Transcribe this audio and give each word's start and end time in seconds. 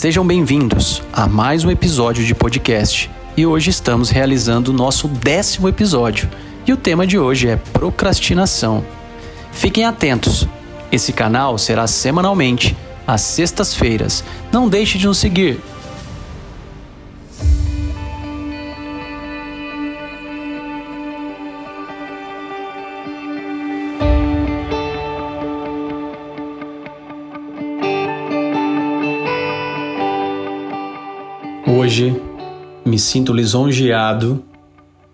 Sejam 0.00 0.26
bem-vindos 0.26 1.02
a 1.12 1.26
mais 1.26 1.62
um 1.62 1.70
episódio 1.70 2.24
de 2.24 2.34
podcast. 2.34 3.10
E 3.36 3.44
hoje 3.44 3.68
estamos 3.68 4.08
realizando 4.08 4.68
o 4.68 4.72
nosso 4.72 5.06
décimo 5.06 5.68
episódio. 5.68 6.26
E 6.66 6.72
o 6.72 6.76
tema 6.78 7.06
de 7.06 7.18
hoje 7.18 7.48
é 7.48 7.56
procrastinação. 7.56 8.82
Fiquem 9.52 9.84
atentos, 9.84 10.48
esse 10.90 11.12
canal 11.12 11.58
será 11.58 11.86
semanalmente, 11.86 12.74
às 13.06 13.20
sextas-feiras. 13.20 14.24
Não 14.50 14.70
deixe 14.70 14.96
de 14.96 15.06
nos 15.06 15.18
seguir. 15.18 15.60
Hoje 31.90 32.22
me 32.86 32.96
sinto 33.00 33.32
lisonjeado 33.32 34.44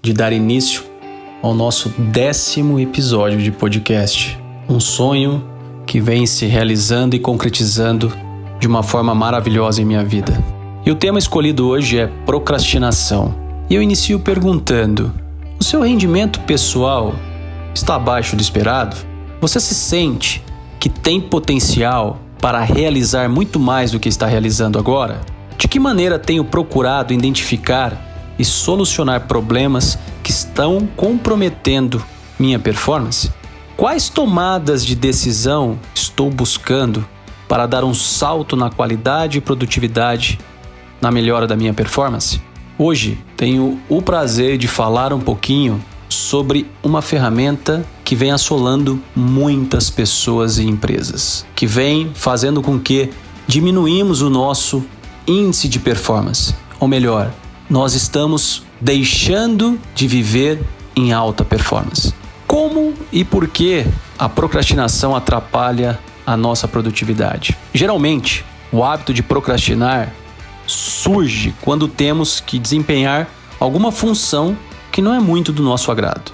de 0.00 0.12
dar 0.12 0.32
início 0.32 0.84
ao 1.42 1.52
nosso 1.52 1.88
décimo 1.98 2.78
episódio 2.78 3.42
de 3.42 3.50
podcast. 3.50 4.38
Um 4.68 4.78
sonho 4.78 5.44
que 5.84 6.00
vem 6.00 6.26
se 6.26 6.46
realizando 6.46 7.16
e 7.16 7.18
concretizando 7.18 8.12
de 8.60 8.68
uma 8.68 8.84
forma 8.84 9.12
maravilhosa 9.16 9.82
em 9.82 9.84
minha 9.84 10.04
vida. 10.04 10.40
E 10.86 10.92
o 10.92 10.94
tema 10.94 11.18
escolhido 11.18 11.66
hoje 11.66 11.98
é 11.98 12.06
procrastinação. 12.06 13.34
E 13.68 13.74
eu 13.74 13.82
inicio 13.82 14.20
perguntando: 14.20 15.12
o 15.58 15.64
seu 15.64 15.82
rendimento 15.82 16.38
pessoal 16.42 17.16
está 17.74 17.96
abaixo 17.96 18.36
do 18.36 18.42
esperado? 18.42 18.96
Você 19.40 19.58
se 19.58 19.74
sente 19.74 20.40
que 20.78 20.88
tem 20.88 21.20
potencial 21.20 22.20
para 22.40 22.60
realizar 22.60 23.28
muito 23.28 23.58
mais 23.58 23.90
do 23.90 23.98
que 23.98 24.08
está 24.08 24.26
realizando 24.26 24.78
agora? 24.78 25.20
De 25.60 25.68
que 25.68 25.78
maneira 25.78 26.18
tenho 26.18 26.42
procurado 26.42 27.12
identificar 27.12 28.32
e 28.38 28.46
solucionar 28.46 29.26
problemas 29.28 29.98
que 30.22 30.30
estão 30.30 30.88
comprometendo 30.96 32.02
minha 32.38 32.58
performance? 32.58 33.30
Quais 33.76 34.08
tomadas 34.08 34.82
de 34.86 34.94
decisão 34.94 35.78
estou 35.94 36.30
buscando 36.30 37.06
para 37.46 37.66
dar 37.66 37.84
um 37.84 37.92
salto 37.92 38.56
na 38.56 38.70
qualidade 38.70 39.36
e 39.36 39.40
produtividade 39.42 40.40
na 40.98 41.10
melhora 41.10 41.46
da 41.46 41.54
minha 41.54 41.74
performance? 41.74 42.40
Hoje 42.78 43.18
tenho 43.36 43.78
o 43.86 44.00
prazer 44.00 44.56
de 44.56 44.66
falar 44.66 45.12
um 45.12 45.20
pouquinho 45.20 45.84
sobre 46.08 46.66
uma 46.82 47.02
ferramenta 47.02 47.84
que 48.02 48.16
vem 48.16 48.32
assolando 48.32 48.98
muitas 49.14 49.90
pessoas 49.90 50.56
e 50.56 50.64
empresas, 50.64 51.44
que 51.54 51.66
vem 51.66 52.12
fazendo 52.14 52.62
com 52.62 52.80
que 52.80 53.10
diminuímos 53.46 54.22
o 54.22 54.30
nosso 54.30 54.82
índice 55.30 55.68
de 55.68 55.78
performance. 55.78 56.54
Ou 56.80 56.88
melhor, 56.88 57.30
nós 57.68 57.94
estamos 57.94 58.64
deixando 58.80 59.78
de 59.94 60.08
viver 60.08 60.60
em 60.96 61.12
alta 61.12 61.44
performance. 61.44 62.12
Como 62.46 62.94
e 63.12 63.24
por 63.24 63.46
que 63.46 63.86
a 64.18 64.28
procrastinação 64.28 65.14
atrapalha 65.14 65.98
a 66.26 66.36
nossa 66.36 66.66
produtividade? 66.66 67.56
Geralmente, 67.72 68.44
o 68.72 68.82
hábito 68.82 69.14
de 69.14 69.22
procrastinar 69.22 70.12
surge 70.66 71.54
quando 71.60 71.86
temos 71.86 72.40
que 72.40 72.58
desempenhar 72.58 73.28
alguma 73.60 73.92
função 73.92 74.56
que 74.90 75.00
não 75.00 75.14
é 75.14 75.20
muito 75.20 75.52
do 75.52 75.62
nosso 75.62 75.92
agrado. 75.92 76.32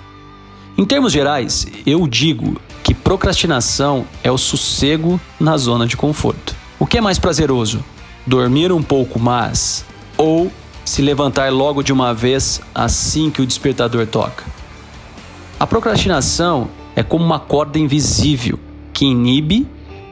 Em 0.78 0.84
termos 0.84 1.12
gerais, 1.12 1.66
eu 1.86 2.06
digo 2.06 2.60
que 2.82 2.94
procrastinação 2.94 4.06
é 4.22 4.30
o 4.30 4.38
sossego 4.38 5.20
na 5.38 5.56
zona 5.56 5.86
de 5.86 5.96
conforto. 5.96 6.54
O 6.78 6.86
que 6.86 6.98
é 6.98 7.00
mais 7.00 7.18
prazeroso? 7.18 7.82
Dormir 8.26 8.72
um 8.72 8.82
pouco 8.82 9.18
mais 9.18 9.84
ou 10.16 10.50
se 10.84 11.02
levantar 11.02 11.52
logo 11.52 11.82
de 11.82 11.92
uma 11.92 12.12
vez 12.12 12.60
assim 12.74 13.30
que 13.30 13.42
o 13.42 13.46
despertador 13.46 14.06
toca. 14.06 14.44
A 15.58 15.66
procrastinação 15.66 16.68
é 16.94 17.02
como 17.02 17.24
uma 17.24 17.38
corda 17.38 17.78
invisível 17.78 18.58
que 18.92 19.04
inibe 19.04 19.66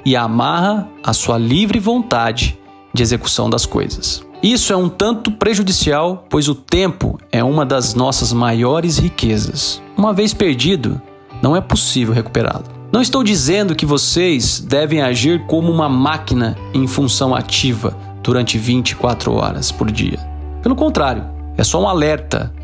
e 0.04 0.14
amarra 0.14 0.88
a 1.02 1.12
sua 1.12 1.38
livre 1.38 1.78
vontade 1.78 2.58
de 2.92 3.02
execução 3.02 3.48
das 3.48 3.66
coisas. 3.66 4.24
Isso 4.42 4.72
é 4.72 4.76
um 4.76 4.90
tanto 4.90 5.30
prejudicial, 5.30 6.26
pois 6.28 6.48
o 6.48 6.54
tempo 6.54 7.18
é 7.32 7.42
uma 7.42 7.64
das 7.64 7.94
nossas 7.94 8.32
maiores 8.32 8.98
riquezas. 8.98 9.80
Uma 9.96 10.12
vez 10.12 10.34
perdido, 10.34 11.00
não 11.40 11.56
é 11.56 11.60
possível 11.62 12.12
recuperá-lo. 12.12 12.73
Não 12.94 13.02
estou 13.02 13.24
dizendo 13.24 13.74
que 13.74 13.84
vocês 13.84 14.60
devem 14.60 15.02
agir 15.02 15.44
como 15.48 15.68
uma 15.68 15.88
máquina 15.88 16.56
em 16.72 16.86
função 16.86 17.34
ativa 17.34 17.98
durante 18.22 18.56
24 18.56 19.32
horas 19.32 19.72
por 19.72 19.90
dia. 19.90 20.16
Pelo 20.62 20.76
contrário, 20.76 21.24
é 21.56 21.64
só 21.64 21.82
um 21.82 21.88
alerta, 21.88 22.54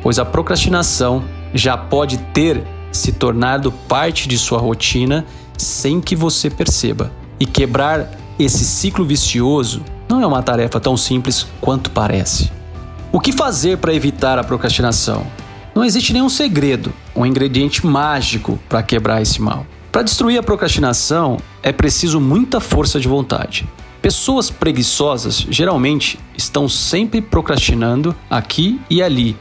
pois 0.00 0.20
a 0.20 0.24
procrastinação 0.24 1.24
já 1.52 1.76
pode 1.76 2.18
ter 2.32 2.62
se 2.92 3.10
tornado 3.10 3.72
parte 3.88 4.28
de 4.28 4.38
sua 4.38 4.60
rotina 4.60 5.26
sem 5.58 6.00
que 6.00 6.14
você 6.14 6.48
perceba. 6.48 7.10
E 7.40 7.44
quebrar 7.44 8.12
esse 8.38 8.64
ciclo 8.64 9.04
vicioso 9.04 9.82
não 10.08 10.22
é 10.22 10.26
uma 10.26 10.40
tarefa 10.40 10.78
tão 10.78 10.96
simples 10.96 11.48
quanto 11.60 11.90
parece. 11.90 12.52
O 13.10 13.18
que 13.18 13.32
fazer 13.32 13.78
para 13.78 13.92
evitar 13.92 14.38
a 14.38 14.44
procrastinação? 14.44 15.26
Não 15.74 15.84
existe 15.84 16.12
nenhum 16.12 16.28
segredo, 16.28 16.92
um 17.12 17.26
ingrediente 17.26 17.84
mágico 17.84 18.56
para 18.68 18.84
quebrar 18.84 19.20
esse 19.20 19.42
mal. 19.42 19.66
Para 19.90 20.02
destruir 20.02 20.38
a 20.38 20.42
procrastinação, 20.42 21.38
é 21.62 21.72
preciso 21.72 22.20
muita 22.20 22.60
força 22.60 23.00
de 23.00 23.08
vontade. 23.08 23.68
Pessoas 24.00 24.48
preguiçosas 24.48 25.44
geralmente 25.50 26.18
estão 26.36 26.68
sempre 26.68 27.20
procrastinando 27.20 28.14
aqui 28.30 28.80
e 28.88 29.02
ali 29.02 29.36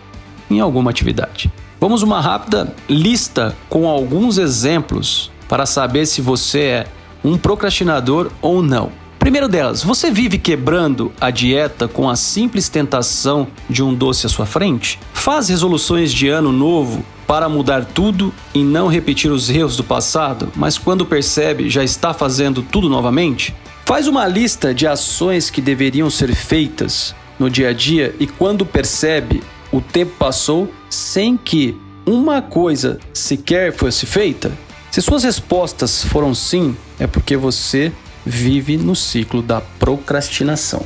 em 0.50 0.60
alguma 0.60 0.90
atividade. 0.90 1.52
Vamos 1.80 2.02
uma 2.02 2.20
rápida 2.20 2.76
lista 2.90 3.56
com 3.70 3.88
alguns 3.88 4.40
exemplos 4.40 5.32
para 5.48 5.68
saber 5.68 6.08
se 6.08 6.20
você 6.20 6.60
é 6.60 6.88
um 7.24 7.38
procrastinador 7.38 8.32
ou 8.42 8.64
não. 8.64 8.92
Primeiro 9.20 9.48
delas, 9.48 9.84
você 9.84 10.10
vive 10.10 10.40
quebrando 10.40 11.12
a 11.22 11.30
dieta 11.30 11.88
com 11.88 12.10
a 12.10 12.16
simples 12.16 12.70
tentação 12.70 13.48
de 13.70 13.84
um 13.84 13.94
doce 13.94 14.26
à 14.26 14.30
sua 14.30 14.48
frente? 14.48 15.00
Faz 15.14 15.50
resoluções 15.50 16.12
de 16.12 16.28
ano 16.28 16.52
novo 16.52 17.06
para 17.30 17.48
mudar 17.48 17.86
tudo 17.86 18.34
e 18.56 18.64
não 18.64 18.88
repetir 18.88 19.30
os 19.30 19.52
erros 19.52 19.78
do 19.78 19.84
passado, 19.84 20.52
mas 20.56 20.80
quando 20.80 21.06
percebe 21.06 21.70
já 21.70 21.84
está 21.84 22.12
fazendo 22.12 22.64
tudo 22.64 22.90
novamente? 22.90 23.56
Faz 23.86 24.08
uma 24.08 24.26
lista 24.26 24.74
de 24.74 24.88
ações 24.88 25.52
que 25.52 25.62
deveriam 25.62 26.10
ser 26.10 26.34
feitas 26.34 27.14
no 27.38 27.48
dia 27.48 27.70
a 27.70 27.74
dia 27.74 28.16
e 28.20 28.26
quando 28.26 28.66
percebe 28.66 29.44
o 29.72 29.80
tempo 29.80 30.14
passou 30.18 30.74
sem 30.90 31.38
que 31.38 31.78
uma 32.04 32.42
coisa 32.42 32.98
sequer 33.14 33.74
fosse 33.74 34.08
feita? 34.08 34.52
Se 34.90 35.00
suas 35.00 35.24
respostas 35.24 36.04
foram 36.04 36.34
sim, 36.34 36.76
é 37.00 37.06
porque 37.06 37.38
você 37.38 37.92
vive 38.26 38.76
no 38.76 38.96
ciclo 38.96 39.44
da 39.44 39.62
procrastinação. 39.62 40.82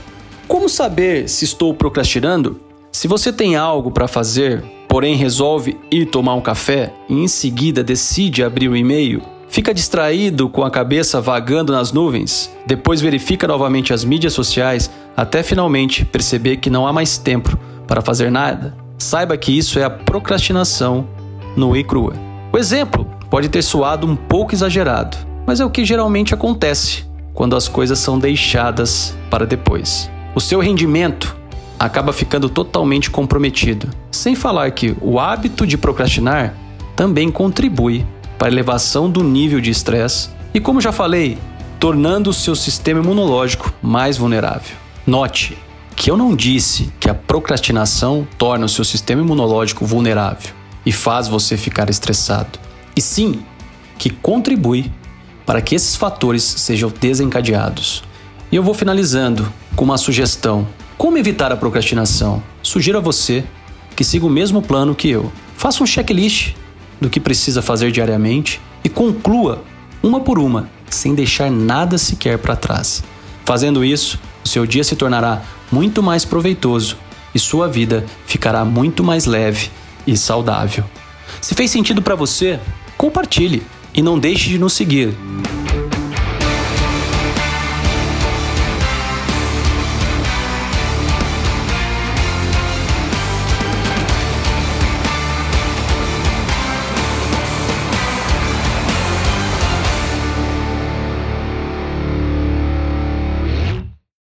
Como 0.45 0.67
saber 0.67 1.29
se 1.29 1.45
estou 1.45 1.73
procrastinando? 1.73 2.59
Se 2.91 3.07
você 3.07 3.31
tem 3.31 3.55
algo 3.55 3.91
para 3.91 4.09
fazer, 4.09 4.61
porém 4.93 5.15
resolve 5.15 5.75
ir 5.89 6.05
tomar 6.05 6.35
um 6.35 6.39
café 6.39 6.93
e 7.09 7.15
em 7.15 7.27
seguida 7.27 7.83
decide 7.83 8.43
abrir 8.43 8.69
o 8.69 8.77
e-mail, 8.77 9.23
fica 9.49 9.73
distraído 9.73 10.47
com 10.47 10.63
a 10.63 10.69
cabeça 10.69 11.19
vagando 11.19 11.73
nas 11.73 11.91
nuvens, 11.91 12.55
depois 12.67 13.01
verifica 13.01 13.47
novamente 13.47 13.91
as 13.91 14.05
mídias 14.05 14.33
sociais 14.33 14.91
até 15.17 15.41
finalmente 15.41 16.05
perceber 16.05 16.57
que 16.57 16.69
não 16.69 16.85
há 16.85 16.93
mais 16.93 17.17
tempo 17.17 17.57
para 17.87 18.03
fazer 18.03 18.29
nada, 18.29 18.77
saiba 18.99 19.35
que 19.35 19.57
isso 19.57 19.79
é 19.79 19.83
a 19.83 19.89
procrastinação 19.89 21.07
no 21.57 21.75
e 21.75 21.83
crua. 21.83 22.13
O 22.51 22.57
exemplo 22.59 23.07
pode 23.31 23.49
ter 23.49 23.63
soado 23.63 24.05
um 24.05 24.15
pouco 24.15 24.53
exagerado, 24.53 25.17
mas 25.47 25.59
é 25.59 25.65
o 25.65 25.71
que 25.71 25.83
geralmente 25.83 26.35
acontece 26.35 27.03
quando 27.33 27.55
as 27.55 27.67
coisas 27.67 27.97
são 27.97 28.19
deixadas 28.19 29.17
para 29.27 29.47
depois. 29.47 30.07
O 30.35 30.39
seu 30.39 30.59
rendimento 30.59 31.35
acaba 31.79 32.13
ficando 32.13 32.47
totalmente 32.47 33.09
comprometido. 33.09 34.02
Sem 34.23 34.35
falar 34.35 34.71
que 34.71 34.95
o 35.01 35.19
hábito 35.19 35.67
de 35.67 35.77
procrastinar 35.77 36.55
também 36.95 37.29
contribui 37.29 38.05
para 38.37 38.47
a 38.47 38.51
elevação 38.51 39.11
do 39.11 39.21
nível 39.21 39.59
de 39.59 39.69
estresse 39.69 40.29
e, 40.53 40.61
como 40.61 40.79
já 40.79 40.93
falei, 40.93 41.37
tornando 41.77 42.29
o 42.29 42.33
seu 42.33 42.55
sistema 42.55 43.01
imunológico 43.01 43.73
mais 43.81 44.17
vulnerável. 44.17 44.77
Note 45.05 45.57
que 45.93 46.09
eu 46.09 46.15
não 46.15 46.33
disse 46.33 46.89
que 47.01 47.09
a 47.09 47.13
procrastinação 47.13 48.25
torna 48.37 48.65
o 48.65 48.69
seu 48.69 48.85
sistema 48.85 49.21
imunológico 49.21 49.85
vulnerável 49.85 50.53
e 50.85 50.93
faz 50.93 51.27
você 51.27 51.57
ficar 51.57 51.89
estressado, 51.89 52.57
e 52.95 53.01
sim 53.01 53.43
que 53.97 54.09
contribui 54.09 54.89
para 55.45 55.61
que 55.61 55.75
esses 55.75 55.97
fatores 55.97 56.43
sejam 56.43 56.89
desencadeados. 56.89 58.05
E 58.49 58.55
eu 58.55 58.63
vou 58.63 58.73
finalizando 58.73 59.51
com 59.75 59.83
uma 59.83 59.97
sugestão 59.97 60.65
como 60.97 61.17
evitar 61.17 61.51
a 61.51 61.57
procrastinação? 61.57 62.41
Sugiro 62.61 62.97
a 62.97 63.01
você 63.01 63.43
que 64.03 64.09
siga 64.09 64.25
o 64.25 64.29
mesmo 64.29 64.61
plano 64.61 64.93
que 64.93 65.09
eu. 65.09 65.31
Faça 65.55 65.81
um 65.81 65.87
checklist 65.87 66.55
do 66.99 67.09
que 67.09 67.21
precisa 67.21 67.61
fazer 67.61 67.89
diariamente 67.89 68.59
e 68.83 68.89
conclua 68.89 69.63
uma 70.03 70.19
por 70.19 70.37
uma, 70.37 70.69
sem 70.89 71.15
deixar 71.15 71.49
nada 71.49 71.97
sequer 71.97 72.37
para 72.37 72.53
trás. 72.53 73.01
Fazendo 73.45 73.83
isso, 73.83 74.19
o 74.43 74.47
seu 74.47 74.65
dia 74.65 74.83
se 74.83 74.97
tornará 74.97 75.41
muito 75.71 76.03
mais 76.03 76.25
proveitoso 76.25 76.97
e 77.33 77.39
sua 77.39 77.69
vida 77.69 78.05
ficará 78.25 78.65
muito 78.65 79.05
mais 79.05 79.25
leve 79.25 79.69
e 80.05 80.17
saudável. 80.17 80.83
Se 81.39 81.55
fez 81.55 81.71
sentido 81.71 82.01
para 82.01 82.13
você, 82.13 82.59
compartilhe 82.97 83.63
e 83.93 84.01
não 84.01 84.19
deixe 84.19 84.49
de 84.49 84.59
nos 84.59 84.73
seguir 84.73 85.17